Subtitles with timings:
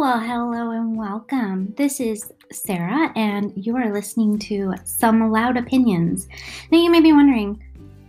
[0.00, 1.74] Well, hello and welcome.
[1.76, 6.26] This is Sarah, and you are listening to Some Loud Opinions.
[6.70, 7.62] Now, you may be wondering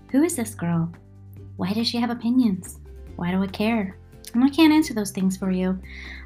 [0.09, 0.89] who is this girl?
[1.57, 2.79] Why does she have opinions?
[3.17, 3.97] Why do I care?
[4.33, 5.77] And I can't answer those things for you.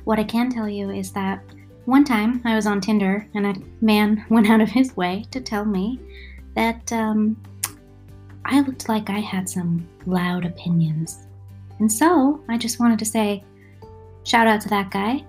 [0.04, 1.44] What I can tell you is that
[1.86, 5.42] one time I was on Tinder, and a man went out of his way to
[5.42, 6.00] tell me
[6.54, 7.42] that um,
[8.46, 11.26] I looked like I had some loud opinions.
[11.80, 13.44] And so I just wanted to say,
[14.26, 15.26] shout out to that guy.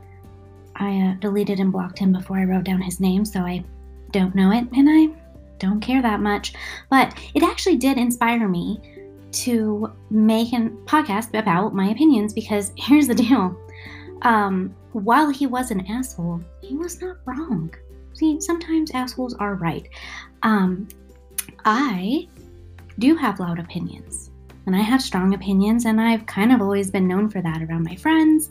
[0.78, 3.64] I uh, deleted and blocked him before I wrote down his name, so I
[4.12, 5.08] don't know it, and I
[5.58, 6.52] don't care that much.
[6.90, 8.80] But it actually did inspire me
[9.32, 13.56] to make a podcast about my opinions because here's the deal.
[14.22, 17.74] Um, while he was an asshole, he was not wrong.
[18.14, 19.88] See, sometimes assholes are right.
[20.42, 20.88] Um,
[21.64, 22.28] I
[22.98, 24.30] do have loud opinions,
[24.64, 27.84] and I have strong opinions, and I've kind of always been known for that around
[27.84, 28.50] my friends.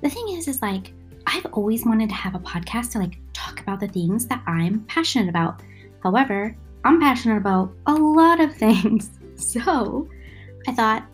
[0.00, 0.94] The thing is, is like,
[1.34, 4.84] I've always wanted to have a podcast to like talk about the things that I'm
[4.84, 5.62] passionate about.
[6.00, 9.10] However, I'm passionate about a lot of things.
[9.34, 10.08] So
[10.68, 11.04] I thought,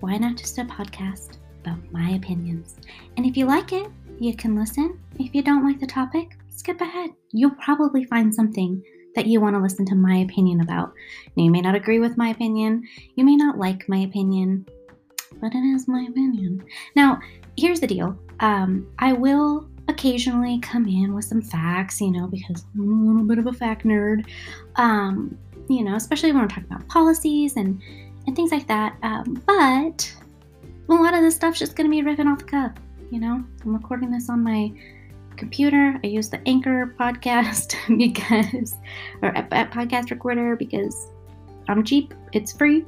[0.00, 2.74] why not just a podcast about my opinions?
[3.16, 4.98] And if you like it, you can listen.
[5.20, 7.10] If you don't like the topic, skip ahead.
[7.30, 8.82] You'll probably find something
[9.14, 10.92] that you want to listen to my opinion about.
[11.36, 12.82] Now, you may not agree with my opinion,
[13.14, 14.66] you may not like my opinion,
[15.40, 16.64] but it is my opinion.
[16.96, 17.20] Now,
[17.58, 22.64] here's the deal um, I will occasionally come in with some facts, you know, because
[22.74, 24.26] I'm a little bit of a fact nerd,
[24.76, 25.36] um,
[25.68, 27.80] you know, especially when we're talking about policies and,
[28.26, 28.96] and things like that.
[29.02, 30.14] Um, but
[30.88, 32.72] a lot of this stuff's just going to be ripping off the cuff,
[33.10, 33.42] you know.
[33.64, 34.70] I'm recording this on my
[35.36, 35.98] computer.
[36.04, 38.76] I use the Anchor podcast because,
[39.22, 41.08] or a, podcast recorder because
[41.68, 42.84] I'm cheap, it's free,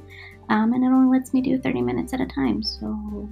[0.49, 2.63] um, and it only lets me do 30 minutes at a time.
[2.63, 3.27] So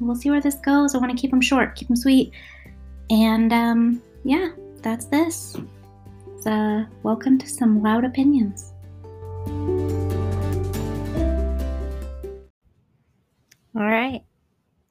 [0.00, 0.94] we'll see where this goes.
[0.94, 2.32] I want to keep them short, keep them sweet.
[3.10, 4.50] And um, yeah,
[4.82, 5.56] that's this.
[6.40, 8.72] So, welcome to some loud opinions.
[13.76, 14.22] All right,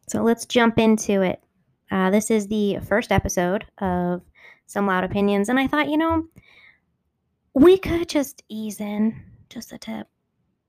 [0.07, 1.41] so let's jump into it.
[1.91, 4.21] Uh, this is the first episode of
[4.65, 6.25] Some Loud Opinions, and I thought, you know,
[7.53, 10.07] we could just ease in just a tip,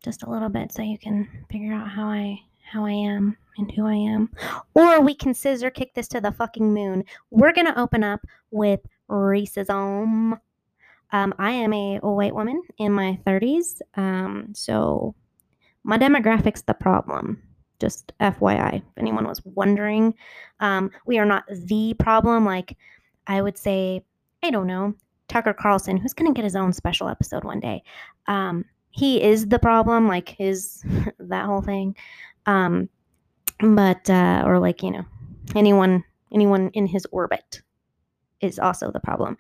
[0.02, 2.40] just a little bit, so you can figure out how I
[2.70, 4.30] how I am and who I am.
[4.74, 7.04] Or we can scissor kick this to the fucking moon.
[7.30, 8.20] We're going to open up
[8.50, 8.80] with
[9.10, 10.38] racism.
[11.12, 13.80] Um, I am a white woman in my 30s.
[13.94, 15.14] Um, so
[15.84, 17.42] my demographic's the problem.
[17.80, 20.14] Just FYI, if anyone was wondering,
[20.60, 22.44] um, we are not the problem.
[22.44, 22.76] Like,
[23.26, 24.02] I would say,
[24.42, 24.94] I don't know,
[25.28, 27.82] Tucker Carlson, who's going to get his own special episode one day.
[28.26, 30.82] Um, he is the problem, like his
[31.18, 31.94] that whole thing.
[32.48, 32.88] Um,
[33.60, 35.04] but uh, or like you know,
[35.54, 37.60] anyone anyone in his orbit
[38.40, 39.36] is also the problem.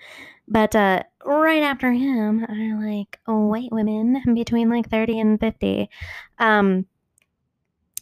[0.46, 5.88] But uh, right after him are like white women between like 30 and 50.
[6.38, 6.86] Um,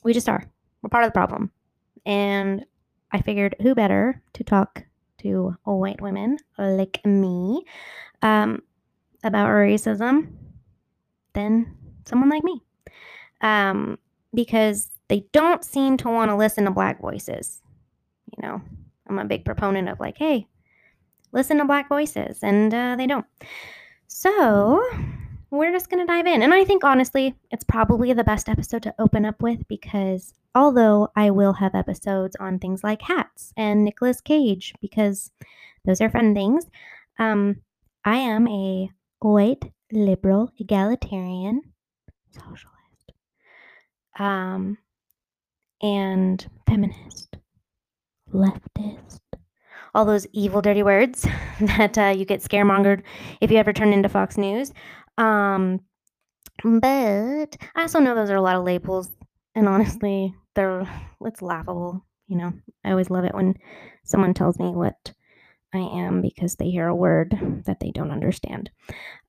[0.03, 0.45] we just are.
[0.83, 1.51] We're part of the problem.
[2.05, 2.65] And
[3.13, 4.85] I figured who better to talk
[5.19, 7.65] to white women like me
[8.23, 8.63] um,
[9.25, 10.33] about racism
[11.33, 12.63] than someone like me.
[13.41, 13.99] Um,
[14.33, 17.61] because they don't seem to want to listen to black voices.
[18.37, 18.63] You know,
[19.09, 20.47] I'm a big proponent of like, hey,
[21.33, 23.27] listen to black voices, and uh, they don't.
[24.07, 24.83] So
[25.51, 26.43] we're just going to dive in.
[26.43, 31.09] And I think honestly, it's probably the best episode to open up with because although
[31.17, 35.31] I will have episodes on things like hats and Nicolas Cage, because
[35.85, 36.67] those are fun things,
[37.19, 37.57] um,
[38.05, 38.91] I am a
[39.21, 41.63] white, liberal, egalitarian,
[42.31, 43.13] socialist.
[44.19, 44.79] Um,
[45.83, 47.37] and feminist,
[48.33, 49.21] leftist,
[49.95, 51.27] all those evil, dirty words
[51.61, 53.03] that uh, you get scaremongered
[53.41, 54.73] if you ever turn into Fox News.
[55.19, 55.81] Um,
[56.63, 59.11] but I also know those are a lot of labels,
[59.55, 60.89] and honestly, they're
[61.23, 62.05] it's laughable.
[62.29, 62.53] You know,
[62.85, 63.55] I always love it when
[64.05, 65.13] someone tells me what
[65.75, 68.71] I am because they hear a word that they don't understand.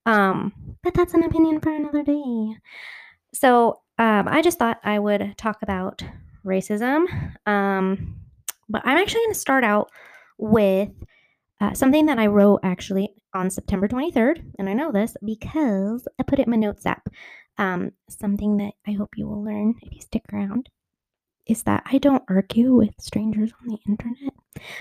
[0.06, 2.56] Um, but that's an opinion for another day.
[3.34, 6.02] So um, I just thought I would talk about
[6.48, 7.06] racism.
[7.46, 8.16] Um,
[8.70, 9.90] but I'm actually going to start out
[10.38, 10.90] with
[11.60, 14.44] uh, something that I wrote actually on September 23rd.
[14.60, 17.08] And I know this because I put it in my notes app.
[17.60, 20.70] Um, something that I hope you will learn if you stick around
[21.48, 24.34] is that I don't argue with strangers on the internet.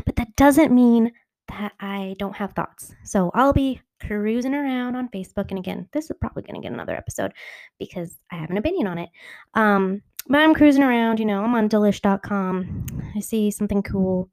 [0.05, 1.13] But that doesn't mean
[1.49, 2.93] that I don't have thoughts.
[3.05, 5.51] So I'll be cruising around on Facebook.
[5.51, 7.33] And again, this is probably going to get another episode
[7.79, 9.11] because I have an opinion on it.
[9.55, 12.87] Um, but I'm cruising around, you know, I'm on delish.com.
[13.15, 14.29] I see something cool.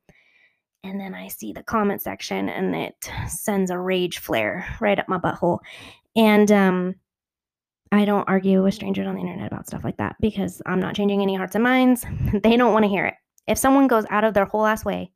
[0.84, 5.08] and then I see the comment section and it sends a rage flare right up
[5.08, 5.60] my butthole.
[6.16, 6.96] And um,
[7.92, 10.96] I don't argue with strangers on the internet about stuff like that because I'm not
[10.96, 12.06] changing any hearts and minds.
[12.44, 13.16] they don't want to hear it.
[13.48, 15.12] If someone goes out of their whole ass way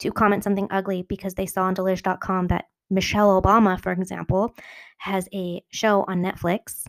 [0.00, 4.54] to comment something ugly because they saw on delish.com that Michelle Obama, for example,
[4.98, 6.86] has a show on Netflix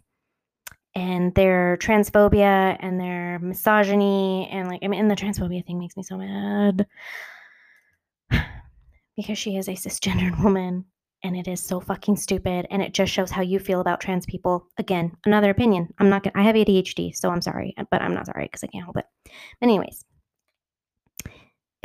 [0.96, 5.98] and their transphobia and their misogyny and like I mean and the transphobia thing makes
[5.98, 6.88] me so mad.
[9.16, 10.86] Because she is a cisgendered woman
[11.24, 14.28] and it is so fucking stupid and it just shows how you feel about trans
[14.28, 14.68] people.
[14.78, 15.88] Again another opinion.
[16.00, 18.68] I'm not gonna i have adhd so i'm sorry but i'm not sorry because i
[18.68, 19.06] can't help it.
[19.26, 20.04] But anyways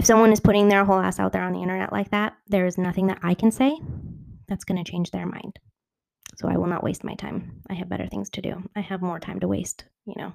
[0.03, 2.67] if someone is putting their whole ass out there on the internet like that there
[2.67, 3.79] is nothing that i can say
[4.49, 5.59] that's going to change their mind
[6.37, 7.61] so I will not waste my time.
[7.69, 8.63] I have better things to do.
[8.75, 10.33] I have more time to waste, you know,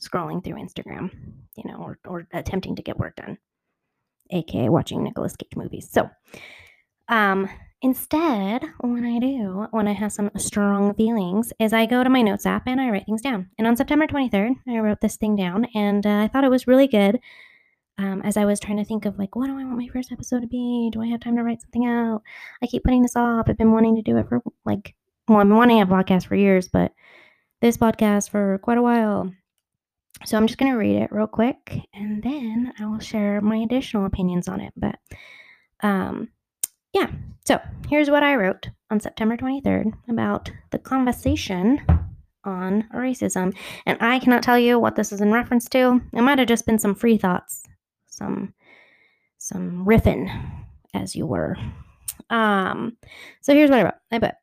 [0.00, 1.10] scrolling through Instagram,
[1.56, 3.38] you know, or, or attempting to get work done,
[4.30, 5.88] aka watching Nicolas Cage movies.
[5.90, 6.10] So,
[7.08, 7.48] um,
[7.82, 12.22] instead, what I do when I have some strong feelings is I go to my
[12.22, 13.50] notes app and I write things down.
[13.58, 16.66] And on September 23rd, I wrote this thing down and uh, I thought it was
[16.66, 17.20] really good.
[17.98, 20.12] Um, as I was trying to think of like, what do I want my first
[20.12, 20.90] episode to be?
[20.92, 22.22] Do I have time to write something out?
[22.62, 23.46] I keep putting this off.
[23.48, 24.94] I've been wanting to do it for like
[25.28, 26.92] well, I've been wanting a podcast for years, but
[27.60, 29.32] this podcast for quite a while.
[30.24, 33.56] So I'm just going to read it real quick and then I will share my
[33.56, 34.72] additional opinions on it.
[34.76, 34.96] But
[35.80, 36.28] um,
[36.92, 37.10] yeah,
[37.44, 41.80] so here's what I wrote on September 23rd about the conversation
[42.44, 43.56] on racism.
[43.86, 46.00] And I cannot tell you what this is in reference to.
[46.12, 47.61] It might have just been some free thoughts,
[48.12, 48.54] some
[49.38, 50.30] some riffing,
[50.94, 51.56] as you were.
[52.30, 52.96] Um,
[53.40, 53.94] so here's what I wrote.
[54.12, 54.34] I put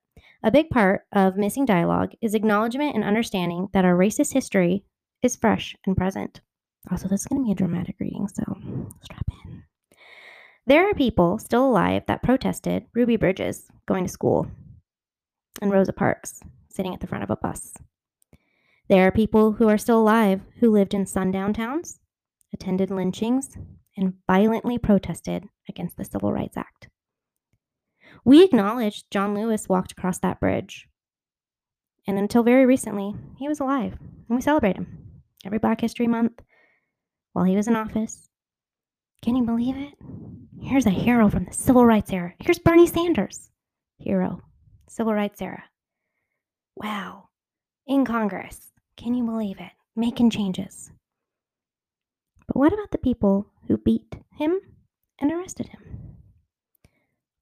[0.44, 4.83] a big part of missing dialogue is acknowledgement and understanding that our racist history
[5.21, 6.42] is fresh and present.
[6.92, 8.44] Also, this is going to be a dramatic reading, so
[9.01, 9.63] strap in.
[10.66, 14.48] There are people still alive that protested Ruby Bridges going to school
[15.62, 17.74] and Rosa Parks sitting at the front of a bus.
[18.88, 22.00] There are people who are still alive who lived in sundown towns,
[22.54, 23.57] attended lynchings,
[23.98, 26.88] and violently protested against the Civil Rights Act.
[28.24, 30.88] We acknowledge John Lewis walked across that bridge.
[32.07, 36.42] And until very recently, he was alive, and we celebrate him every Black History Month
[37.34, 38.30] while he was in office.
[39.22, 39.94] Can you believe it?
[40.62, 42.34] Here's a hero from the civil rights era.
[42.40, 43.50] Here's Bernie Sanders,
[43.98, 44.42] hero,
[44.88, 45.63] civil rights era.
[46.75, 47.30] Wow,
[47.86, 48.72] in Congress.
[48.98, 49.72] Can you believe it?
[49.95, 50.92] Making changes.
[52.50, 54.60] But what about the people who beat him
[55.19, 56.00] and arrested him?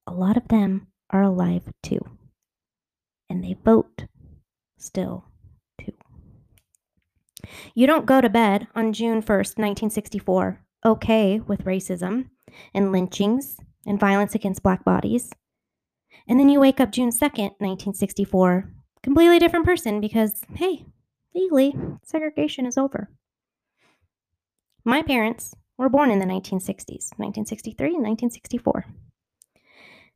[0.07, 1.99] a lot of them are alive too.
[3.29, 4.05] And they vote
[4.77, 5.25] still
[5.79, 5.93] too.
[7.75, 12.29] You don't go to bed on June 1st, 1964, okay with racism
[12.73, 15.31] and lynchings and violence against black bodies.
[16.27, 18.71] And then you wake up June 2nd, 1964,
[19.03, 20.85] completely different person because, hey,
[21.35, 23.09] legally, segregation is over.
[24.87, 28.85] My parents were born in the 1960s, 1963 and 1964.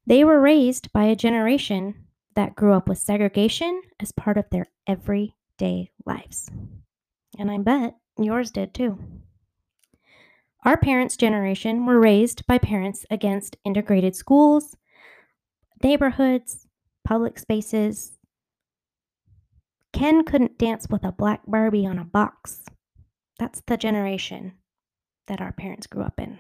[0.08, 2.06] They were raised by a generation
[2.38, 6.50] that grew up with segregation as part of their everyday lives.
[7.38, 8.98] And I bet yours did too.
[10.64, 14.78] Our parents' generation were raised by parents against integrated schools,
[15.84, 16.66] neighborhoods,
[17.04, 18.14] public spaces.
[19.92, 22.64] Ken couldn't dance with a black Barbie on a box.
[23.38, 24.54] That's the generation
[25.32, 26.38] that our parents grew up in.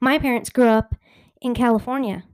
[0.00, 0.94] My parents grew up
[1.42, 2.24] in California,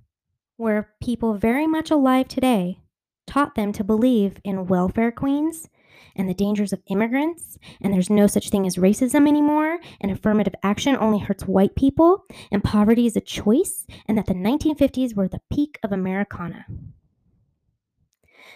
[0.57, 2.79] where people very much alive today
[3.27, 5.69] taught them to believe in welfare queens
[6.15, 10.55] and the dangers of immigrants, and there's no such thing as racism anymore, and affirmative
[10.63, 15.27] action only hurts white people, and poverty is a choice, and that the 1950s were
[15.27, 16.67] the peak of Americana.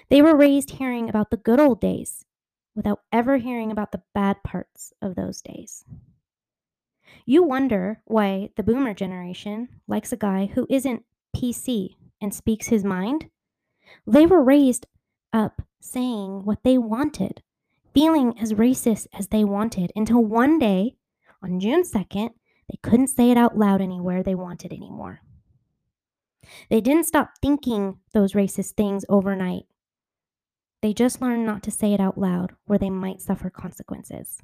[0.09, 2.27] They were raised hearing about the good old days
[2.75, 5.85] without ever hearing about the bad parts of those days.
[7.27, 11.05] You wonder why the boomer generation likes a guy who isn't
[11.37, 13.31] PC and speaks his mind.
[14.07, 14.87] They were raised
[15.33, 17.43] up saying what they wanted,
[17.95, 20.97] feeling as racist as they wanted, until one day,
[21.43, 22.31] on June 2nd,
[22.71, 25.21] they couldn't say it out loud anywhere they wanted anymore.
[26.69, 29.65] They didn't stop thinking those racist things overnight.
[30.83, 34.39] They just learned not to say it out loud where they might suffer consequences.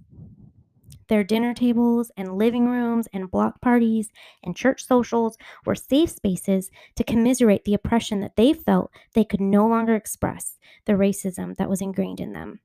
[1.08, 4.10] Their dinner tables and living rooms and block parties
[4.42, 9.40] and church socials were safe spaces to commiserate the oppression that they felt they could
[9.40, 12.60] no longer express, the racism that was ingrained in them.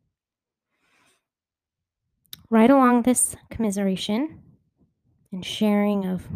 [2.50, 4.42] Right along this commiseration
[5.32, 6.28] and sharing of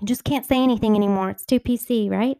[0.00, 1.30] You just can't say anything anymore.
[1.30, 2.38] It's too PC, right?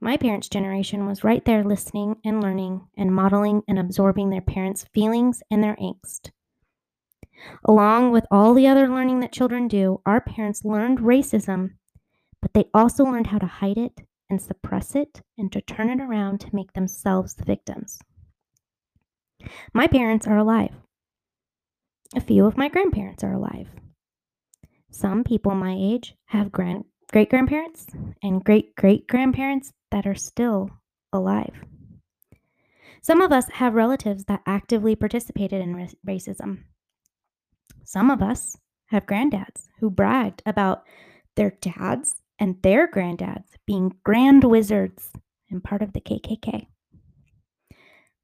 [0.00, 4.86] My parents' generation was right there listening and learning and modeling and absorbing their parents'
[4.94, 6.30] feelings and their angst.
[7.64, 11.74] Along with all the other learning that children do, our parents learned racism,
[12.40, 14.00] but they also learned how to hide it
[14.30, 17.98] and suppress it and to turn it around to make themselves the victims.
[19.72, 20.74] My parents are alive.
[22.14, 23.68] A few of my grandparents are alive.
[24.90, 27.86] Some people my age have grand great grandparents
[28.22, 30.70] and great great grandparents that are still
[31.12, 31.54] alive.
[33.00, 36.64] Some of us have relatives that actively participated in racism.
[37.84, 40.82] Some of us have granddads who bragged about
[41.36, 45.12] their dads and their granddads being grand wizards
[45.50, 46.66] and part of the KKK.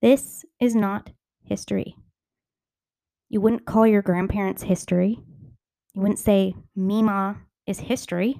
[0.02, 1.10] This is not
[1.44, 1.96] history.
[3.30, 5.18] You wouldn't call your grandparents history.
[5.94, 8.38] You wouldn't say Mima is history.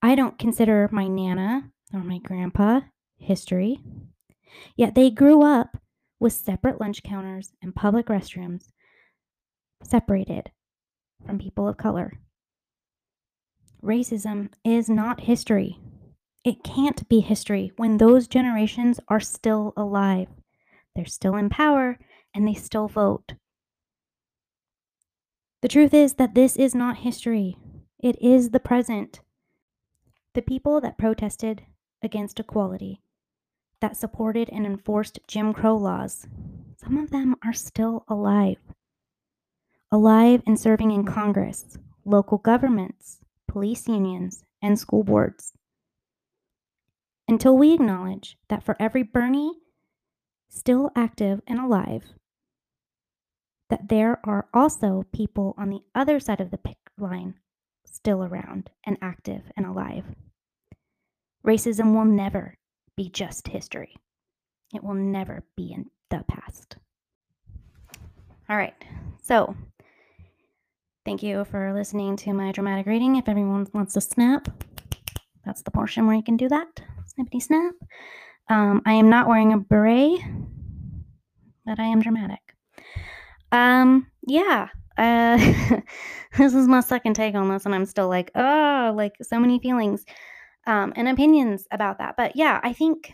[0.00, 2.80] I don't consider my Nana or my grandpa
[3.18, 3.80] history.
[4.76, 5.76] Yet they grew up
[6.20, 8.70] with separate lunch counters and public restrooms,
[9.82, 10.50] separated
[11.26, 12.18] from people of color.
[13.82, 15.78] Racism is not history.
[16.44, 20.28] It can't be history when those generations are still alive.
[20.94, 21.98] They're still in power
[22.34, 23.34] and they still vote.
[25.62, 27.56] The truth is that this is not history,
[27.98, 29.20] it is the present.
[30.34, 31.62] The people that protested
[32.02, 33.00] against equality,
[33.80, 36.26] that supported and enforced Jim Crow laws,
[36.76, 38.58] some of them are still alive.
[39.90, 45.52] Alive and serving in Congress, local governments, police unions, and school boards.
[47.28, 49.58] Until we acknowledge that for every Bernie
[50.48, 52.04] still active and alive,
[53.70, 57.34] that there are also people on the other side of the pick line
[57.84, 60.04] still around and active and alive.
[61.46, 62.56] Racism will never
[62.96, 63.96] be just history.
[64.74, 66.76] It will never be in the past.
[68.48, 68.74] All right,
[69.22, 69.54] so
[71.04, 73.16] thank you for listening to my dramatic reading.
[73.16, 74.48] If everyone wants to snap,
[75.44, 76.68] that's the portion where you can do that.
[77.06, 77.74] Snippity snap.
[78.48, 80.20] Um, I am not wearing a beret,
[81.66, 82.40] but I am dramatic.
[83.50, 84.68] Um, yeah.
[84.96, 85.36] Uh,
[86.38, 89.58] this is my second take on this, and I'm still like, oh, like so many
[89.58, 90.04] feelings
[90.66, 92.16] um, and opinions about that.
[92.16, 93.12] But yeah, I think,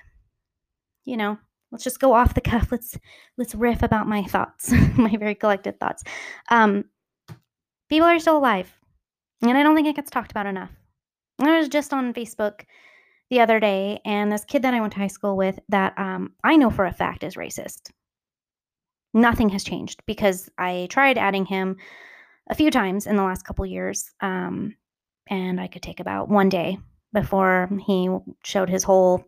[1.05, 1.39] you know,
[1.71, 2.71] let's just go off the cuff.
[2.71, 2.99] Let's
[3.37, 6.03] let's riff about my thoughts, my very collected thoughts.
[6.51, 6.85] Um,
[7.89, 8.73] people are still alive,
[9.43, 10.71] and I don't think it gets talked about enough.
[11.41, 12.65] I was just on Facebook
[13.31, 16.33] the other day, and this kid that I went to high school with that um,
[16.45, 17.91] I know for a fact is racist.
[19.15, 21.77] Nothing has changed because I tried adding him
[22.51, 24.75] a few times in the last couple years, um,
[25.29, 26.79] and I could take about one day
[27.13, 28.09] before he
[28.45, 29.25] showed his whole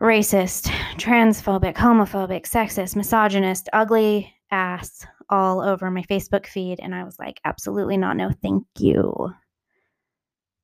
[0.00, 6.80] racist, transphobic, homophobic, sexist, misogynist, ugly ass all over my Facebook feed.
[6.80, 8.16] And I was like, absolutely not.
[8.16, 9.30] No, thank you.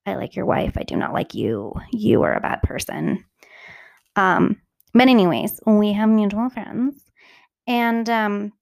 [0.06, 0.76] I like your wife.
[0.76, 1.72] I do not like you.
[1.92, 3.24] You are a bad person.
[4.16, 4.60] Um,
[4.92, 7.02] but anyways, we have mutual friends.
[7.66, 8.52] And um,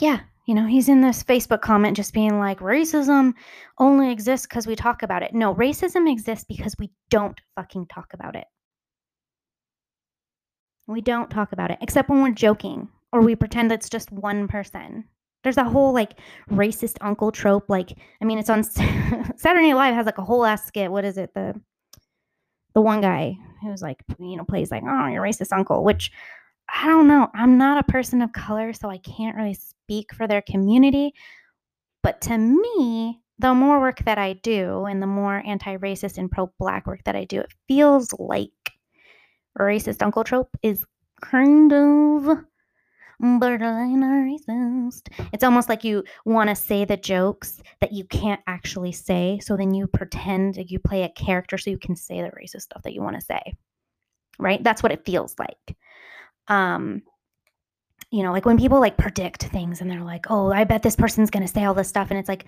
[0.00, 3.34] yeah, you know, he's in this Facebook comment just being like, racism
[3.78, 5.34] only exists because we talk about it.
[5.34, 8.44] No, racism exists because we don't fucking talk about it.
[10.86, 14.46] We don't talk about it, except when we're joking or we pretend it's just one
[14.46, 15.04] person.
[15.42, 16.12] There's a whole like
[16.48, 17.68] racist uncle trope.
[17.68, 17.90] Like,
[18.22, 18.62] I mean, it's on
[19.36, 20.92] Saturday Night Live has like a whole ass skit.
[20.92, 21.34] What is it?
[21.34, 21.60] The
[22.74, 26.12] the one guy who's like, you know, plays like, oh, your racist uncle, which
[26.68, 27.28] I don't know.
[27.34, 31.14] I'm not a person of color, so I can't really speak for their community.
[32.02, 36.30] But to me, the more work that I do and the more anti racist and
[36.30, 38.50] pro black work that I do, it feels like
[39.58, 40.84] racist uncle trope is
[41.20, 42.44] kind of
[43.20, 45.08] borderline racist.
[45.32, 49.40] It's almost like you want to say the jokes that you can't actually say.
[49.42, 52.82] So then you pretend you play a character so you can say the racist stuff
[52.82, 53.40] that you want to say.
[54.38, 54.62] Right?
[54.62, 55.76] That's what it feels like.
[56.48, 57.02] Um,
[58.10, 60.96] you know, like when people like predict things and they're like, oh, I bet this
[60.96, 62.10] person's going to say all this stuff.
[62.10, 62.46] And it's like,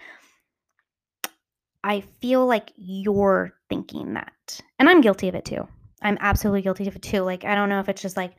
[1.83, 4.61] I feel like you're thinking that.
[4.79, 5.67] And I'm guilty of it too.
[6.01, 7.23] I'm absolutely guilty of it too.
[7.23, 8.35] Like, I don't know if it's just like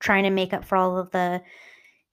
[0.00, 1.40] trying to make up for all of the,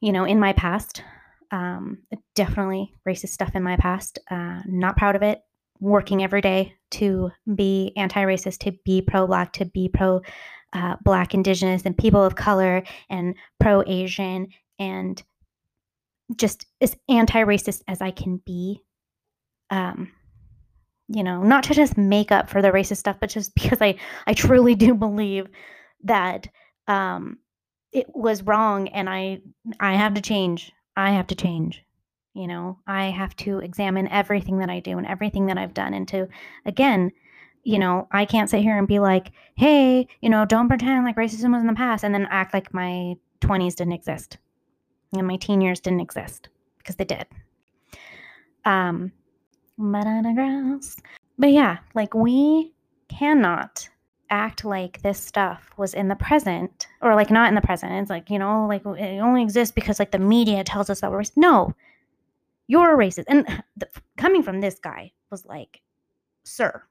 [0.02, 1.04] you know, in my past,
[1.52, 2.00] um,
[2.36, 4.20] definitely racist stuff in my past.
[4.30, 5.42] Uh, not proud of it.
[5.80, 10.22] Working every day to be anti racist, to be pro black, to be pro
[10.74, 14.48] uh, black, indigenous, and people of color, and pro Asian,
[14.80, 15.22] and
[16.36, 18.82] just as anti racist as I can be.
[19.70, 20.12] Um,
[21.08, 23.96] you know, not to just make up for the racist stuff, but just because I
[24.28, 25.48] I truly do believe
[26.04, 26.48] that
[26.88, 27.38] um
[27.92, 29.42] it was wrong and I
[29.80, 30.72] I have to change.
[30.96, 31.84] I have to change.
[32.34, 35.94] You know, I have to examine everything that I do and everything that I've done
[35.94, 36.28] and to
[36.66, 37.12] again,
[37.64, 41.16] you know, I can't sit here and be like, "Hey, you know, don't pretend like
[41.16, 44.38] racism was in the past and then act like my 20s didn't exist."
[45.14, 47.26] And my teen years didn't exist because they did.
[48.66, 49.12] Um
[49.78, 50.98] banana grass.
[51.38, 52.74] But yeah, like we
[53.10, 53.88] cannot
[54.30, 57.92] act like this stuff was in the present or like not in the present.
[57.94, 61.12] It's like, you know, like it only exists because like the media tells us that
[61.12, 61.38] we're racist.
[61.38, 61.74] No,
[62.68, 63.26] you're a racist.
[63.28, 65.82] And the, coming from this guy was like,
[66.44, 66.84] sir,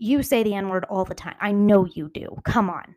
[0.00, 1.36] you say the N word all the time.
[1.40, 2.36] I know you do.
[2.44, 2.96] Come on.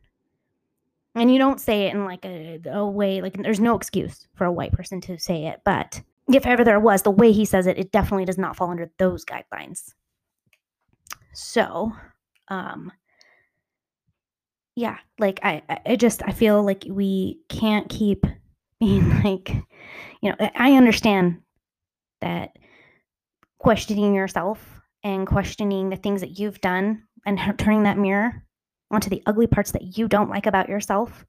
[1.15, 4.45] And you don't say it in like a, a way, like there's no excuse for
[4.45, 5.61] a white person to say it.
[5.63, 6.01] But
[6.33, 8.89] if ever there was, the way he says it, it definitely does not fall under
[8.97, 9.93] those guidelines.
[11.33, 11.91] So,
[12.47, 12.91] um,
[14.75, 18.25] yeah, like I, I just I feel like we can't keep
[18.79, 19.49] being like,
[20.21, 21.41] you know, I understand
[22.21, 22.57] that
[23.59, 24.72] questioning yourself
[25.03, 28.43] and questioning the things that you've done and turning that mirror
[28.91, 31.25] onto the ugly parts that you don't like about yourself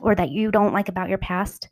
[0.00, 1.68] or that you don't like about your past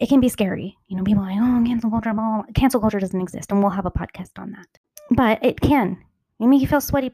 [0.00, 0.76] it can be scary.
[0.88, 3.70] You know people like oh cancel culture blah, blah, cancel culture doesn't exist and we'll
[3.70, 4.66] have a podcast on that.
[5.10, 6.02] But it can.
[6.40, 7.12] It make you feel sweaty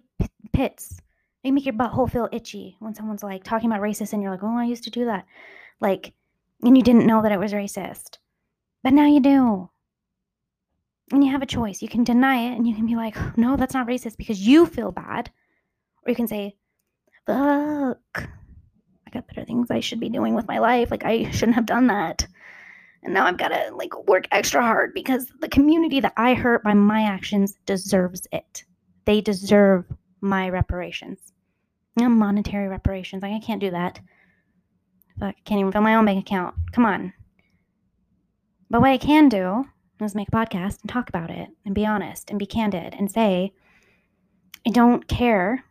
[0.53, 1.01] pits.
[1.43, 4.45] It make your butthole feel itchy when someone's like talking about racist and you're like
[4.45, 5.27] oh i used to do that.
[5.81, 6.15] Like
[6.63, 8.19] and you didn't know that it was racist.
[8.85, 9.69] But now you do
[11.13, 11.83] and you have a choice.
[11.83, 14.67] You can deny it and you can be like, no, that's not racist because you
[14.67, 15.31] feel bad.
[16.05, 16.57] Or you can say,
[17.27, 20.91] fuck, I got better things I should be doing with my life.
[20.91, 22.27] Like, I shouldn't have done that.
[23.03, 26.65] And now I've got to like work extra hard because the community that I hurt
[26.65, 28.65] by my actions deserves it.
[29.05, 29.85] They deserve
[30.21, 31.33] my reparations.
[31.95, 33.23] Know, monetary reparations.
[33.23, 34.01] Like, I can't do that.
[35.19, 36.55] Fuck, I can't even fill my own bank account.
[36.73, 37.13] Come on.
[38.69, 39.65] But what I can do
[39.99, 43.11] Let's make a podcast and talk about it and be honest and be candid and
[43.11, 43.53] say,
[44.67, 45.65] I don't care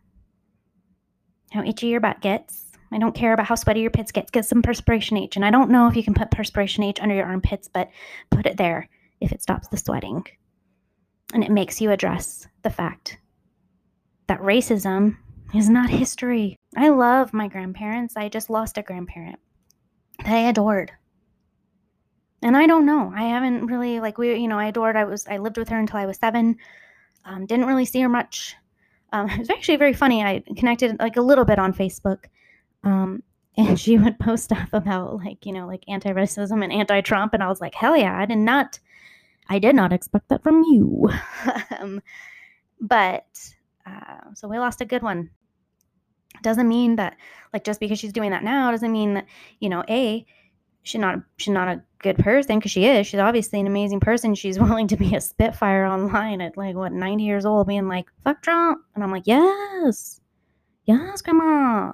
[1.52, 2.64] how itchy your butt gets.
[2.90, 4.32] I don't care about how sweaty your pits get.
[4.32, 5.36] Get some perspiration H.
[5.36, 7.90] And I don't know if you can put perspiration H under your armpits, but
[8.30, 8.88] put it there
[9.20, 10.24] if it stops the sweating.
[11.32, 13.18] And it makes you address the fact
[14.28, 15.16] that racism
[15.54, 16.56] is not history.
[16.76, 18.16] I love my grandparents.
[18.16, 19.38] I just lost a grandparent
[20.24, 20.92] that I adored
[22.42, 23.12] and I don't know.
[23.14, 24.96] I haven't really like we, you know, I adored.
[24.96, 26.56] I was I lived with her until I was seven.
[27.24, 28.54] Um, didn't really see her much.
[29.12, 30.22] Um, it was actually very funny.
[30.22, 32.24] I connected like a little bit on Facebook,
[32.84, 33.22] um,
[33.56, 37.48] and she would post stuff about like you know like anti-racism and anti-Trump, and I
[37.48, 38.18] was like, hell yeah!
[38.18, 38.78] I did not,
[39.48, 41.10] I did not expect that from you.
[41.80, 42.02] um,
[42.80, 43.26] but
[43.86, 45.30] uh, so we lost a good one.
[46.42, 47.16] Doesn't mean that
[47.52, 49.26] like just because she's doing that now doesn't mean that
[49.58, 50.26] you know a
[50.82, 53.06] she's not she's not a good person because she is.
[53.06, 54.34] She's obviously an amazing person.
[54.34, 58.06] She's willing to be a spitfire online at like what 90 years old being like
[58.24, 58.80] fuck trump.
[58.94, 60.20] And i'm like yes.
[60.84, 61.92] Yes grandma.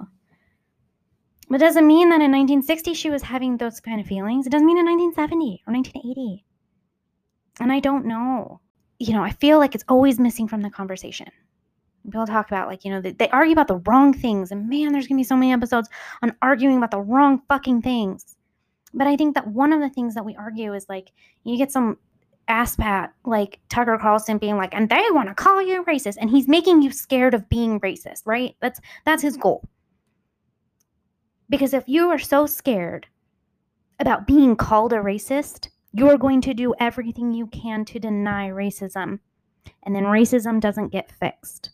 [1.49, 4.47] But it doesn't mean that in 1960 she was having those kind of feelings.
[4.47, 6.45] It doesn't mean in 1970 or 1980
[7.59, 8.59] and i don't know.
[8.99, 11.27] You know i feel like it's always missing from the conversation.
[12.05, 14.51] People talk about like you know they, they argue about the wrong things.
[14.51, 15.89] And man there's gonna be so many episodes
[16.21, 18.35] on arguing about the wrong fucking things
[18.93, 21.11] but I think that one of the things that we argue is like
[21.43, 21.97] you get some
[22.49, 26.47] asspat like Tucker Carlson being like, and they want to call you racist, and he's
[26.47, 28.55] making you scared of being racist, right?
[28.61, 29.67] That's that's his goal.
[31.49, 33.07] Because if you are so scared
[33.99, 39.19] about being called a racist, you're going to do everything you can to deny racism.
[39.83, 41.69] And then racism doesn't get fixed.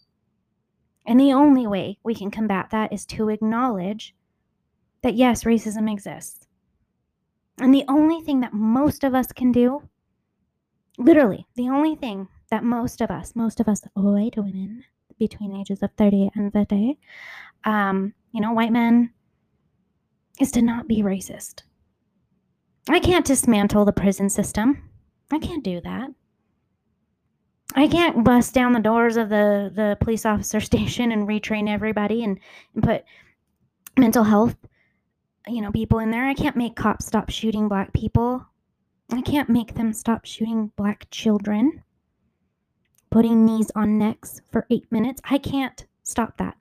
[1.06, 4.14] And the only way we can combat that is to acknowledge
[5.02, 6.46] that yes, racism exists.
[7.60, 9.90] And the only thing that most of us can do,
[10.98, 14.86] literally, the only thing that most of us, most of us white women
[15.18, 16.98] between ages of 30 and 50,
[17.66, 19.12] um, you know, white men,
[20.40, 21.64] is to not be racist.
[22.88, 24.90] I can't dismantle the prison system.
[25.32, 26.10] I can't do that.
[27.76, 32.24] I can't bust down the doors of the, the police officer station and retrain everybody
[32.24, 32.40] and,
[32.74, 33.04] and put
[33.98, 34.56] mental health
[35.48, 36.28] you know, people in there.
[36.28, 38.46] I can't make cops stop shooting black people.
[39.12, 41.84] I can't make them stop shooting black children.
[43.10, 45.22] Putting knees on necks for eight minutes.
[45.24, 46.58] I can't stop that.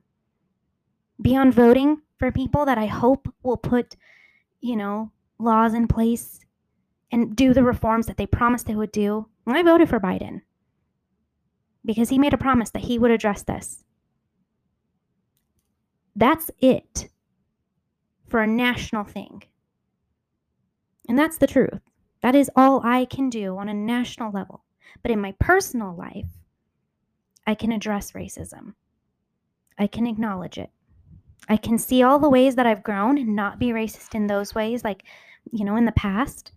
[1.21, 3.97] Beyond voting for people that I hope will put,
[4.61, 6.41] you know, laws in place
[7.13, 9.29] and do the reforms that they promised they would do.
[9.47, 10.43] I voted for Biden.
[11.85, 13.85] because he made a promise that he would address this.
[16.17, 17.09] That's it
[18.29, 19.43] for a national thing.
[21.09, 21.81] And that's the truth.
[22.23, 24.65] That is all I can do on a national level.
[25.03, 26.29] But in my personal life,
[27.47, 28.75] I can address racism.
[29.79, 30.71] I can acknowledge it.
[31.49, 34.55] I can see all the ways that I've grown and not be racist in those
[34.55, 35.05] ways, like,
[35.51, 36.53] you know, in the past.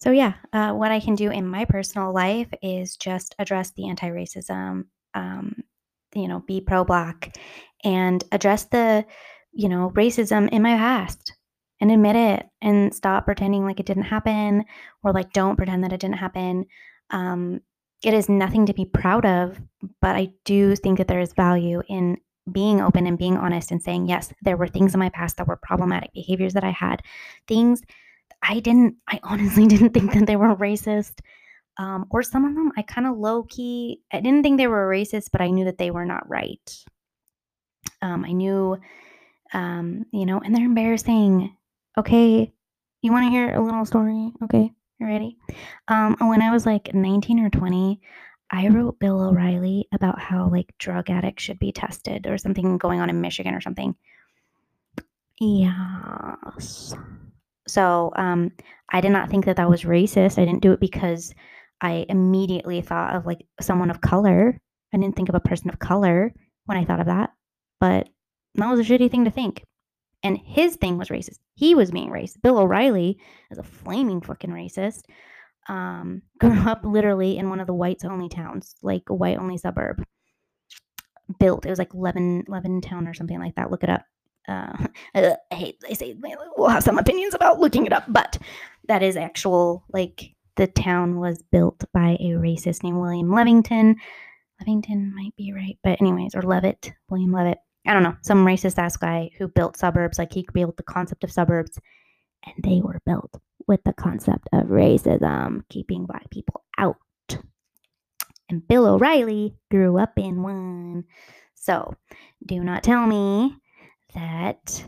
[0.00, 3.88] So, yeah, uh, what I can do in my personal life is just address the
[3.88, 5.62] anti racism, um,
[6.14, 7.36] you know, be pro black
[7.84, 9.04] and address the,
[9.52, 11.34] you know, racism in my past
[11.80, 14.64] and admit it and stop pretending like it didn't happen
[15.02, 16.64] or like don't pretend that it didn't happen.
[17.10, 17.60] Um,
[18.02, 19.60] it is nothing to be proud of,
[20.00, 22.18] but I do think that there is value in
[22.50, 25.46] being open and being honest and saying, yes, there were things in my past that
[25.46, 27.02] were problematic behaviors that I had,
[27.46, 27.82] things
[28.42, 31.20] I didn't, I honestly didn't think that they were racist.
[31.78, 34.90] Um, or some of them I kind of low key, I didn't think they were
[34.90, 36.84] racist, but I knew that they were not right.
[38.02, 38.78] Um, I knew,
[39.52, 41.56] um, you know, and they're embarrassing.
[41.98, 42.52] Okay,
[43.02, 44.32] you want to hear a little story?
[44.44, 45.36] Okay, you ready?
[45.88, 48.00] Um, when I was like 19 or 20,
[48.50, 53.00] I wrote Bill O'Reilly about how like drug addicts should be tested or something going
[53.00, 53.94] on in Michigan or something.
[55.40, 56.94] Yes.
[57.66, 58.52] So um,
[58.90, 60.38] I did not think that that was racist.
[60.38, 61.34] I didn't do it because
[61.80, 64.60] I immediately thought of like someone of color.
[64.94, 66.32] I didn't think of a person of color
[66.66, 67.30] when I thought of that.
[67.80, 68.08] But
[68.54, 69.64] that was a shitty thing to think
[70.22, 71.38] and his thing was racist.
[71.54, 72.42] He was being racist.
[72.42, 73.18] Bill O'Reilly
[73.50, 75.02] is a flaming fucking racist.
[75.68, 79.58] Um, grew up literally in one of the whites only towns, like a white only
[79.58, 80.04] suburb.
[81.38, 82.44] Built, it was like Levin,
[82.82, 83.70] Town or something like that.
[83.70, 84.04] Look it up.
[84.48, 86.16] Uh, I hate they say
[86.56, 88.38] we'll have some opinions about looking it up, but
[88.88, 89.84] that is actual.
[89.92, 93.96] Like the town was built by a racist named William Levington.
[94.60, 97.58] Levington might be right, but anyways, or Levitt, William Levitt.
[97.86, 101.24] I don't know, some racist ass guy who built suburbs, like he built the concept
[101.24, 101.78] of suburbs,
[102.44, 106.96] and they were built with the concept of racism, keeping black people out.
[108.48, 111.04] And Bill O'Reilly grew up in one.
[111.54, 111.94] So
[112.44, 113.56] do not tell me
[114.14, 114.84] that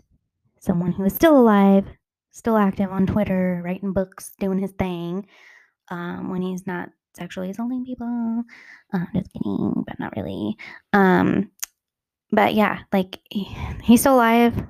[0.60, 1.86] someone who is still alive,
[2.30, 5.26] still active on Twitter, writing books, doing his thing,
[5.88, 8.42] um, when he's not sexually assaulting people.
[8.92, 10.56] Uh, just kidding, but not really.
[10.92, 11.50] Um,
[12.34, 14.66] but yeah, like he's still alive.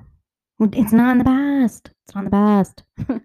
[0.59, 1.91] It's not in the past.
[2.05, 2.83] It's not in the past.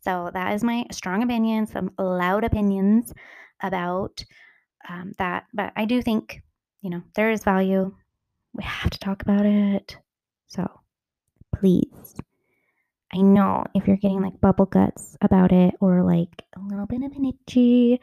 [0.00, 3.12] so that is my strong opinion, some loud opinions
[3.62, 4.24] about
[4.88, 5.44] um, that.
[5.54, 6.42] But I do think,
[6.82, 7.94] you know, there is value.
[8.52, 9.96] We have to talk about it.
[10.48, 10.68] So
[11.54, 12.16] please
[13.14, 17.04] I know if you're getting like bubble guts about it or like a little bit
[17.04, 18.00] of an itchy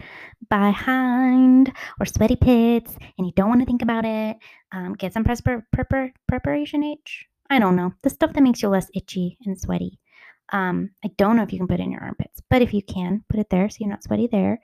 [0.50, 4.38] behind or sweaty pits and you don't want to think about it,
[4.72, 7.26] um, get some prepar- prepar- preparation H.
[7.50, 7.92] I don't know.
[8.04, 10.00] The stuff that makes you less itchy and sweaty.
[10.54, 12.82] Um, I don't know if you can put it in your armpits, but if you
[12.82, 14.62] can, put it there so you're not sweaty there.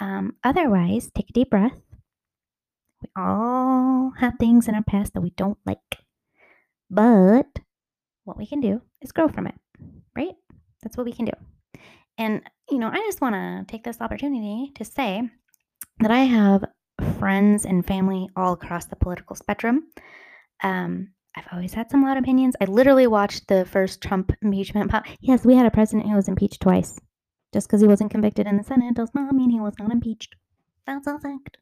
[0.00, 1.80] Um, otherwise, take a deep breath.
[3.02, 5.98] We all have things in our past that we don't like,
[6.88, 7.58] but
[8.22, 9.54] what we can do is grow from it
[10.16, 10.34] right?
[10.82, 11.32] That's what we can do.
[12.18, 15.22] And, you know, I just want to take this opportunity to say
[16.00, 16.64] that I have
[17.18, 19.84] friends and family all across the political spectrum.
[20.62, 22.56] Um, I've always had some loud opinions.
[22.60, 24.90] I literally watched the first Trump impeachment.
[24.90, 26.98] Po- yes, we had a president who was impeached twice.
[27.52, 30.34] Just because he wasn't convicted in the Senate does not mean he was not impeached.
[30.86, 31.56] That's a fact.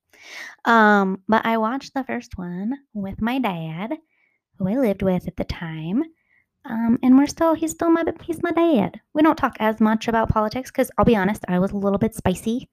[0.64, 3.94] Um, but I watched the first one with my dad,
[4.58, 6.02] who I lived with at the time.
[6.68, 9.00] Um, and we're still, he's still my, he's my dad.
[9.14, 11.98] We don't talk as much about politics because I'll be honest, I was a little
[11.98, 12.68] bit spicy.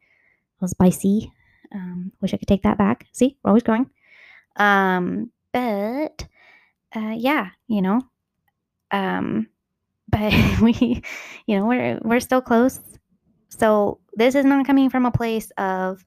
[0.61, 1.31] I was spicy.
[1.73, 3.07] Um, wish I could take that back.
[3.13, 3.89] See, we're always growing.
[4.57, 6.27] Um, but
[6.95, 8.01] uh, yeah, you know,
[8.91, 9.47] um,
[10.09, 11.01] but we,
[11.47, 12.79] you know, we're we're still close.
[13.49, 16.05] So this is not coming from a place of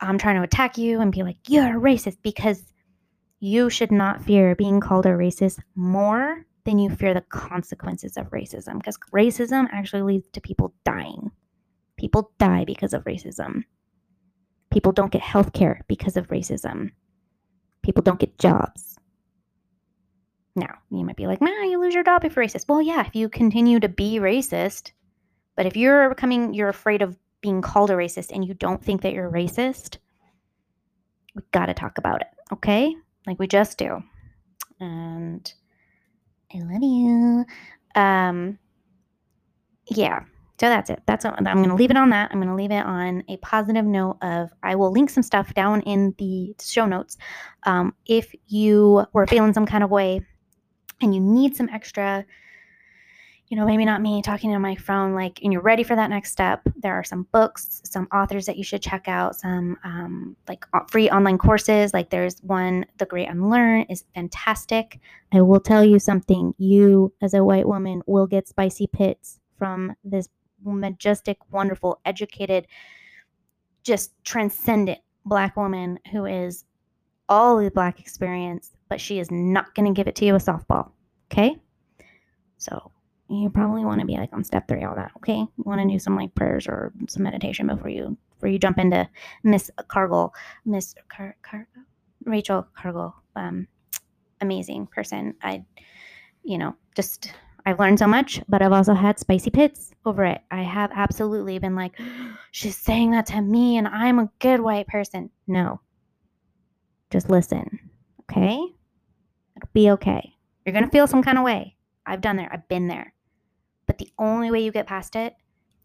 [0.00, 2.62] I'm trying to attack you and be like you're a racist because
[3.40, 8.30] you should not fear being called a racist more then you fear the consequences of
[8.30, 11.30] racism because racism actually leads to people dying.
[11.98, 13.64] People die because of racism.
[14.70, 16.90] People don't get health care because of racism.
[17.82, 18.96] People don't get jobs.
[20.54, 22.68] Now, you might be like, man, you lose your job if you're racist.
[22.68, 24.92] Well, yeah, if you continue to be racist,
[25.56, 29.02] but if you're becoming, you're afraid of being called a racist and you don't think
[29.02, 29.96] that you're racist,
[31.34, 32.94] we got to talk about it, okay?
[33.26, 34.02] Like we just do.
[34.80, 35.52] And
[36.54, 37.44] I love you.
[37.94, 38.58] Um,
[39.86, 40.24] yeah,
[40.60, 41.02] So that's it.
[41.06, 42.30] That's I'm going to leave it on that.
[42.30, 45.52] I'm going to leave it on a positive note of I will link some stuff
[45.54, 47.16] down in the show notes.
[47.64, 50.20] Um, if you were feeling some kind of way
[51.00, 52.24] and you need some extra
[53.52, 56.08] you know, maybe not me talking on my phone, like, and you're ready for that
[56.08, 60.34] next step, there are some books, some authors that you should check out, some um,
[60.48, 61.92] like free online courses.
[61.92, 65.00] Like, there's one, The Great Unlearn is fantastic.
[65.32, 69.94] I will tell you something you, as a white woman, will get spicy pits from
[70.02, 70.30] this
[70.64, 72.66] majestic, wonderful, educated,
[73.82, 76.64] just transcendent black woman who is
[77.28, 80.38] all the black experience, but she is not going to give it to you a
[80.38, 80.92] softball.
[81.30, 81.58] Okay?
[82.56, 82.92] So,
[83.32, 85.12] you probably want to be like on step three, all that.
[85.18, 88.58] Okay, you want to do some like prayers or some meditation before you before you
[88.58, 89.08] jump into
[89.42, 90.32] Miss Cargle,
[90.64, 91.68] Miss Car- Car-
[92.24, 93.14] Rachel Cargle.
[93.36, 93.66] Um,
[94.40, 95.34] amazing person.
[95.42, 95.64] I,
[96.42, 97.32] you know, just
[97.64, 100.42] I've learned so much, but I've also had spicy pits over it.
[100.50, 101.98] I have absolutely been like,
[102.50, 105.30] she's saying that to me, and I'm a good white person.
[105.46, 105.80] No,
[107.10, 107.78] just listen,
[108.22, 108.58] okay?
[109.56, 110.34] It'll be okay.
[110.66, 111.76] You're gonna feel some kind of way.
[112.04, 112.50] I've done there.
[112.52, 113.11] I've been there.
[113.92, 115.36] But the only way you get past it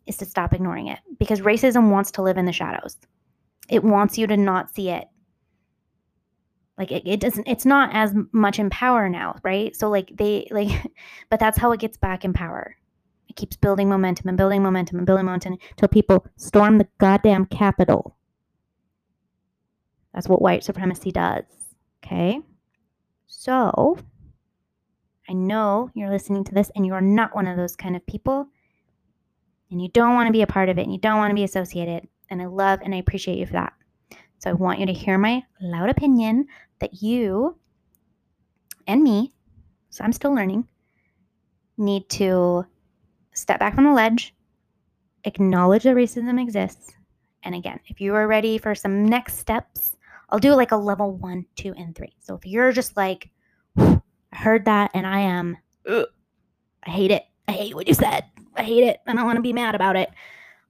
[0.05, 2.95] is to stop ignoring it because racism wants to live in the shadows.
[3.67, 5.09] It wants you to not see it.
[6.77, 9.75] Like it, it doesn't, it's not as much in power now, right?
[9.75, 10.69] So, like, they, like,
[11.29, 12.77] but that's how it gets back in power.
[13.27, 17.45] It keeps building momentum and building momentum and building momentum until people storm the goddamn
[17.47, 18.15] Capitol.
[20.13, 21.43] That's what white supremacy does.
[22.05, 22.39] Okay.
[23.25, 23.97] So,
[25.29, 28.05] I know you're listening to this and you are not one of those kind of
[28.05, 28.47] people
[29.69, 31.35] and you don't want to be a part of it and you don't want to
[31.35, 32.07] be associated.
[32.29, 33.73] And I love and I appreciate you for that.
[34.39, 36.47] So I want you to hear my loud opinion
[36.79, 37.57] that you
[38.85, 39.33] and me,
[39.89, 40.67] so I'm still learning,
[41.77, 42.65] need to
[43.33, 44.33] step back from the ledge,
[45.23, 46.93] acknowledge that racism exists.
[47.43, 49.97] And again, if you are ready for some next steps,
[50.29, 52.13] I'll do like a level one, two, and three.
[52.19, 53.29] So if you're just like,
[54.37, 56.05] heard that and I am, ugh,
[56.85, 57.23] I hate it.
[57.47, 58.23] I hate what you said.
[58.55, 58.99] I hate it.
[59.07, 60.09] I don't want to be mad about it.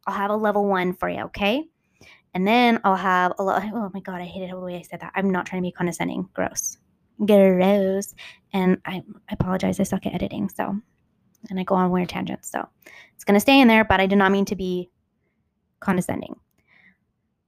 [0.06, 1.66] I'll have a level one for you, okay?
[2.34, 3.64] And then I'll have a lot.
[3.74, 5.12] Oh my God, I hate hated the way I said that.
[5.16, 6.30] I'm not trying to be condescending.
[6.34, 6.78] Gross.
[7.26, 8.14] Gross.
[8.54, 9.80] And I, I apologize.
[9.80, 10.50] I suck at editing.
[10.50, 10.80] So,
[11.50, 12.52] and I go on weird tangents.
[12.52, 12.68] So
[13.16, 14.90] it's going to stay in there, but I did not mean to be
[15.80, 16.36] condescending.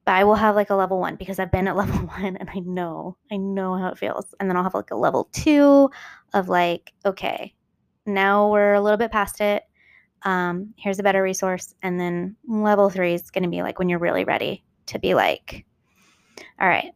[0.10, 2.50] But I will have like a level one because I've been at level one and
[2.50, 4.34] I know, I know how it feels.
[4.39, 5.91] And then I'll have like a level two
[6.34, 7.54] of like, okay,
[8.08, 9.62] now we're a little bit past it.
[10.24, 11.76] Um, here's a better resource.
[11.84, 15.13] And then level three is going to be like when you're really ready to be
[15.13, 15.63] like,
[16.60, 16.91] all right,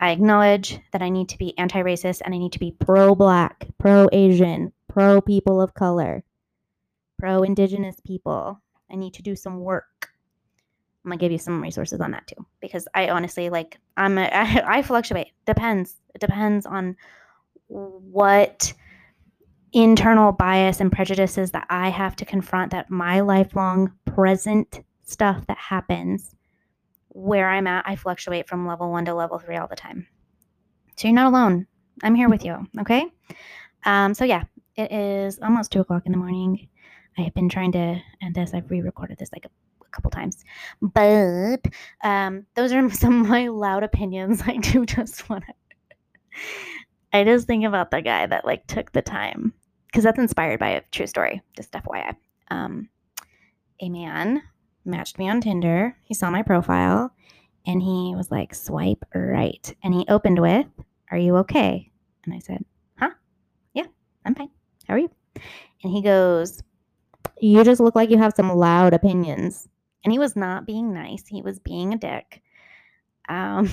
[0.00, 3.14] I acknowledge that I need to be anti racist and I need to be pro
[3.14, 6.24] black, pro Asian, pro people of color,
[7.18, 8.62] pro indigenous people.
[8.90, 9.95] I need to do some work.
[11.06, 14.24] I'm gonna give you some resources on that too, because I honestly like I'm a,
[14.24, 15.28] I, I fluctuate.
[15.46, 15.94] Depends.
[16.14, 16.96] It depends on
[17.68, 18.72] what
[19.72, 22.72] internal bias and prejudices that I have to confront.
[22.72, 26.34] That my lifelong present stuff that happens
[27.10, 30.08] where I'm at, I fluctuate from level one to level three all the time.
[30.96, 31.68] So you're not alone.
[32.02, 32.66] I'm here with you.
[32.80, 33.06] Okay.
[33.84, 34.42] Um, so yeah,
[34.74, 36.68] it is almost two o'clock in the morning.
[37.16, 38.52] I have been trying to end this.
[38.52, 39.50] I've re-recorded this like a
[39.96, 40.44] couple times.
[40.80, 41.66] But
[42.04, 44.42] um, those are some of my loud opinions.
[44.46, 45.54] I do just want to.
[47.12, 49.54] I just think about the guy that like took the time
[49.86, 51.40] because that's inspired by a true story.
[51.56, 52.14] Just FYI,
[52.50, 52.88] um,
[53.80, 54.42] a man
[54.84, 55.96] matched me on Tinder.
[56.04, 57.10] He saw my profile
[57.66, 60.66] and he was like, "Swipe right," and he opened with,
[61.10, 61.90] "Are you okay?"
[62.24, 62.64] And I said,
[62.98, 63.10] "Huh?
[63.72, 63.86] Yeah,
[64.24, 64.50] I'm fine.
[64.86, 65.10] How are you?"
[65.82, 66.62] And he goes,
[67.40, 69.68] "You just look like you have some loud opinions."
[70.06, 71.26] And he was not being nice.
[71.26, 72.40] He was being a dick.
[73.28, 73.68] Um,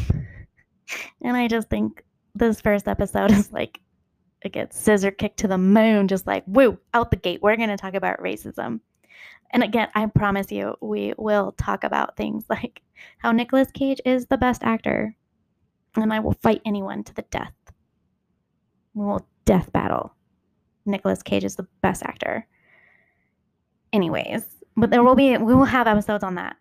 [1.21, 3.79] and I just think this first episode is like
[4.41, 7.43] it gets scissor kicked to the moon, just like woo, out the gate.
[7.43, 8.79] We're gonna talk about racism.
[9.51, 12.81] And again, I promise you, we will talk about things like
[13.19, 15.15] how Nicolas Cage is the best actor.
[15.95, 17.53] And I will fight anyone to the death.
[18.95, 20.15] We will death battle.
[20.87, 22.47] Nicolas Cage is the best actor.
[23.93, 26.55] Anyways, but there will be we will have episodes on that.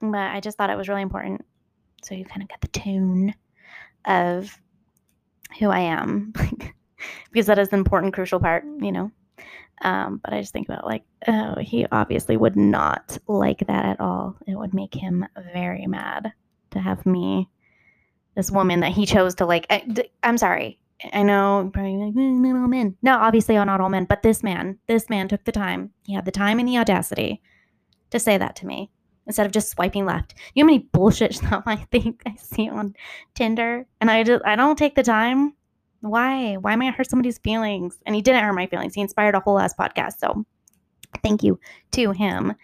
[0.00, 1.44] But I just thought it was really important,
[2.02, 3.34] so you kind of get the tone
[4.04, 4.56] of
[5.58, 6.32] who I am,
[7.32, 9.10] because that is the important, crucial part, you know.
[9.82, 14.00] Um, but I just think about like, oh, he obviously would not like that at
[14.00, 14.36] all.
[14.46, 16.32] It would make him very mad
[16.72, 17.48] to have me,
[18.34, 19.66] this woman that he chose to like.
[19.70, 19.84] I,
[20.22, 20.78] I'm sorry,
[21.12, 22.96] I know probably like mm, not all men.
[23.02, 25.90] No, obviously not all men, but this man, this man took the time.
[26.04, 27.40] He had the time and the audacity
[28.10, 28.90] to say that to me
[29.26, 30.34] instead of just swiping left.
[30.54, 32.94] You know how many bullshit stuff I think I see on
[33.34, 35.54] Tinder, and I just I don't take the time.
[36.00, 36.54] Why?
[36.54, 37.98] Why am I hurt somebody's feelings?
[38.06, 38.94] And he didn't hurt my feelings.
[38.94, 40.18] He inspired a whole ass podcast.
[40.18, 40.44] So
[41.22, 41.58] thank you
[41.92, 42.54] to him.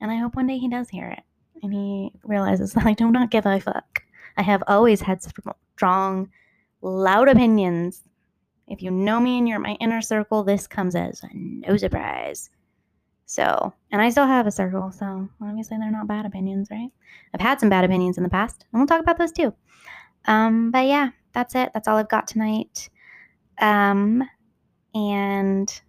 [0.00, 1.22] And I hope one day he does hear it
[1.62, 4.02] and he realizes that I do not give a fuck.
[4.36, 6.28] I have always had strong,
[6.84, 8.02] loud opinions.
[8.68, 12.50] If you know me and you're my inner circle, this comes as no surprise.
[13.26, 16.90] So, and I still have a circle, so obviously they're not bad opinions, right?
[17.32, 19.54] I've had some bad opinions in the past, and we'll talk about those too.
[20.26, 21.70] Um, but yeah, that's it.
[21.72, 22.90] That's all I've got tonight.
[23.58, 24.22] Um,
[24.94, 25.80] and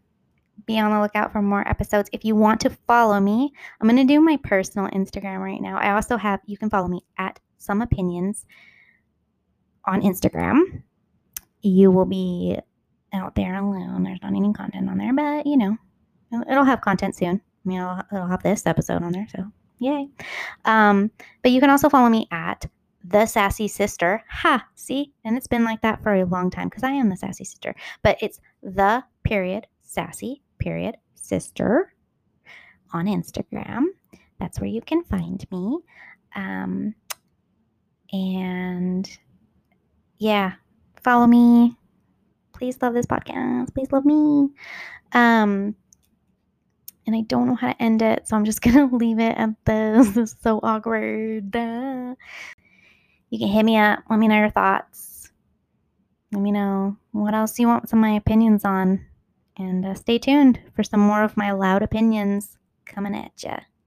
[0.65, 2.09] be on the lookout for more episodes.
[2.13, 5.77] If you want to follow me, I'm going to do my personal Instagram right now.
[5.77, 8.45] I also have, you can follow me at Some Opinions
[9.87, 10.83] on Instagram.
[11.61, 12.57] You will be
[13.13, 14.03] out there alone.
[14.03, 15.77] There's not any content on there, but you know,
[16.49, 17.41] it'll have content soon.
[17.65, 19.45] I mean, it'll, it'll have this episode on there, so
[19.79, 20.07] yay.
[20.65, 22.65] Um, but you can also follow me at
[23.03, 24.23] the sassy sister.
[24.29, 25.13] Ha, see?
[25.23, 27.75] And it's been like that for a long time because I am the sassy sister.
[28.01, 31.93] But it's the period sassy period sister
[32.93, 33.85] on Instagram.
[34.39, 35.79] That's where you can find me.
[36.35, 36.95] Um,
[38.11, 39.17] and
[40.25, 40.53] yeah,
[41.03, 41.77] follow me.
[42.51, 43.71] Please love this podcast.
[43.75, 44.49] Please love me.
[45.11, 45.75] Um,
[47.05, 49.51] and I don't know how to end it, so I'm just gonna leave it at
[49.65, 50.07] this.
[50.07, 51.55] This is so awkward.
[51.55, 52.15] Uh,
[53.29, 53.99] you can hit me up.
[54.09, 55.29] Let me know your thoughts.
[56.31, 59.05] Let me know what else you want some of my opinions on.
[59.57, 63.59] And uh, stay tuned for some more of my loud opinions coming at ya.